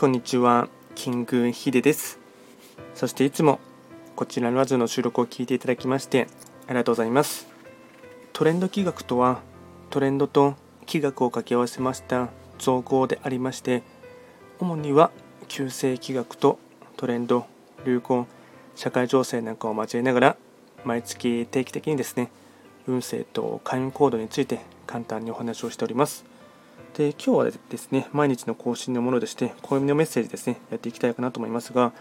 [0.00, 2.18] こんにちは、キングヒデです。
[2.94, 3.60] そしていつも
[4.16, 6.26] こちらのラジオの収録を聞いていただきまして
[6.66, 7.46] ありがとうございます。
[8.32, 9.42] トレンド企画とは
[9.90, 10.54] トレンドと
[10.86, 13.82] 企画を掛け合わせました造語でありまして
[14.58, 15.10] 主には
[15.48, 16.58] 旧世企画と
[16.96, 17.44] トレンド、
[17.84, 18.26] 流行、
[18.76, 20.36] 社会情勢なんかを交えながら
[20.82, 22.30] 毎月定期的にですね
[22.86, 26.39] 運勢と開運行動について簡単にお話をしております。
[26.96, 31.92] で今日はですね毎日の更新のものでして暦のメッセージですねやっていきたいかなと思いますが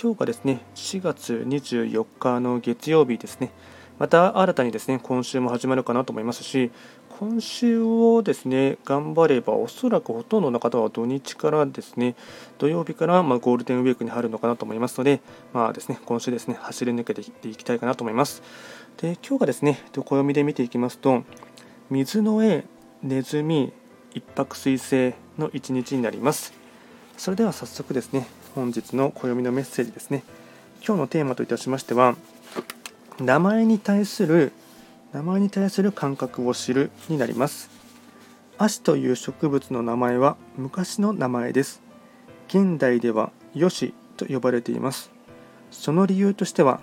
[0.00, 3.50] 今日がですね4月24日の月曜日ですね。
[3.98, 6.70] また新たにですね今週も始まるかなと思いますし
[7.18, 12.14] 今週をですね頑張ればおそらくほとんどの方は土日からですね
[12.56, 15.20] 土曜日からまゴールデンウィークに入るのかなと思いますので
[15.52, 18.42] まあですね今週ですね走り抜けていきたいかなと思います。
[18.96, 21.24] で今日がですね暦で見ていきますと
[21.90, 22.64] 水の絵
[23.02, 23.74] ネズミ
[24.14, 26.52] 一泊水星の一日になります。
[27.16, 30.22] それでは早速ですね本日の暦のメッセージですね。
[30.86, 32.16] 今日のテーマといたしましては
[33.18, 34.52] 名前に対する
[35.12, 37.70] 名前に対する感覚を知るになります。
[38.58, 41.82] 足という植物の名前は昔の名前です。
[42.48, 45.10] 現代ではよしと呼ばれています。
[45.70, 46.80] その理由としては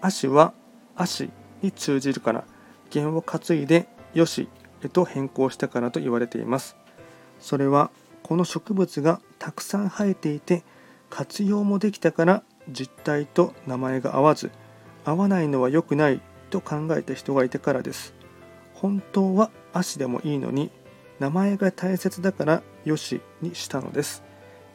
[0.00, 0.52] 足は
[0.96, 1.30] 足
[1.62, 2.44] に通じるから
[2.90, 4.48] 弦を担いでよし
[4.82, 6.76] へと変更したからと言われています。
[7.38, 7.90] それは
[8.22, 10.62] この植物がたくさん生えていて
[11.08, 14.50] 活用もできたから実態と名前が合わず
[15.04, 16.20] 合わないのは良くない
[16.50, 18.14] と考えた人がいたからです。
[18.74, 20.70] 本当は足でもいいのに
[21.18, 24.22] 名前が大切だからよしにしたのです。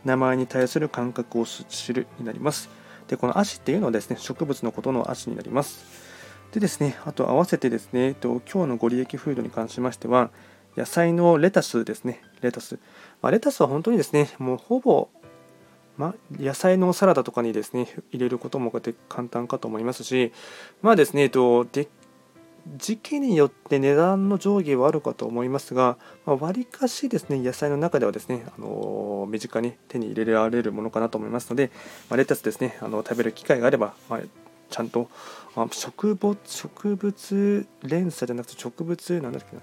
[0.04, 2.70] 名前に対する感覚を知るになります。
[3.08, 5.86] でこの足っていうのはですね植物のことの足になります。
[6.56, 10.32] でですね、あと合わせてですね、と今日のご利益フードに関しましては、
[10.78, 12.80] 野菜のレタスですね、レタス。
[13.22, 15.10] まあ、レタスは本当にですね、もうほぼ、
[15.98, 18.72] ま野菜のサラダとかにですね、入れることも
[19.10, 20.32] 簡単かと思いますし、
[20.82, 21.90] まあですね、とで
[22.78, 31.70] 時期によって値段の上下はあるかと思いますが、まあ、割かしですね、野菜の中ではですね、あの身近に手に入れられるものかなと思いますので、
[32.10, 35.10] まあ、レタスですね、あの食べる機会があれば、まあちゃんと、
[35.56, 39.62] あ、植物植物連鎖じゃなくて植物なんだっけな。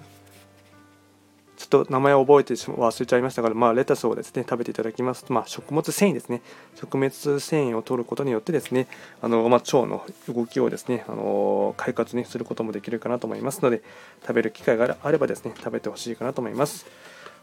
[1.62, 6.42] ちょっと名前を覚えて忘れちゃいましたが、まあ、レタスをですね食べていただきますと、まあ、食物繊維ですね。
[6.74, 8.88] 食物繊維を取ることによってですね
[9.20, 13.82] あの、まあ、腸の動きをですねあの快活にすることもできるかなと思いますので
[14.22, 16.86] 食べる機会があればですね食べてほしいかなと思います。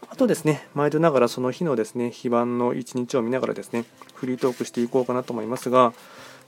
[0.10, 5.94] あとですね毎度ながらその日のですね非番の一日を見ながらですねフリートークしていこうかなと思いますが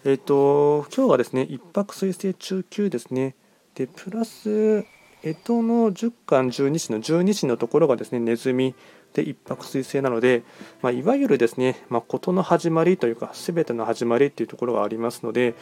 [0.04, 3.36] えっ、ー、と、今日はですね、一泊水星中級ですね。
[3.76, 4.84] で、プラス、
[5.22, 8.74] 干支の10巻12子の12子のところがですね、ネズミ
[9.14, 10.42] で一泊水星なので、
[10.82, 15.54] まあ、いわゆるですね、まあ、事の始まりというか、すべての始まりっていうところがありますので、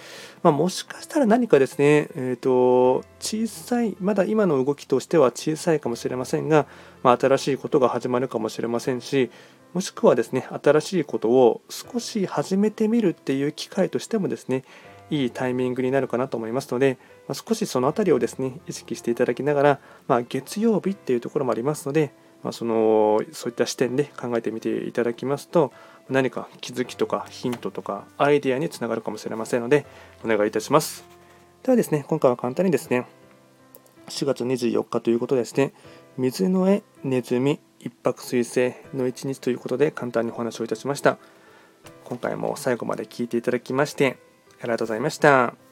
[0.41, 6.65] まあ、もしかしたら何かですね、えーと、小さい、まだ今の動きとしては小さいかもしれませんが、
[7.03, 9.31] まあ、新しいことが始まるかもしれませんし、
[9.73, 14.63] もしくはですね新しいことを少し始めてみるっていう機会としてもですね
[15.11, 16.97] いいタイミングになるかなと思いますので、
[17.27, 22.11] ま、少しその辺りをですね意識していただきながら、まあ、月曜日っていうところもありますので、
[22.43, 25.71] まあ、そのそういった視点で考えてみていただきますと
[26.09, 29.85] 何か気づきとかヒントとかアイデアにつながるかもしれませんので
[30.23, 31.03] お願いいたします。
[31.63, 33.05] ではですね今回は簡単にですね
[34.07, 35.73] 4月24日ということですね
[36.17, 37.59] 水の絵ネズミ
[38.03, 41.17] 泊水星の一日ということで簡単にお話をいたしました
[42.03, 44.17] 今回も最後まで聞いていただきまして
[44.61, 45.68] ありがとうございました。